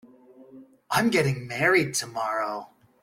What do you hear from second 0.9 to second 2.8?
getting married tomorrow.